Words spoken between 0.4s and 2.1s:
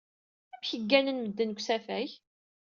Amek gganen medden deg usafag?